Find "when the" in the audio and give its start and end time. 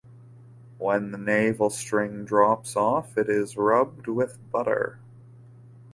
0.79-1.19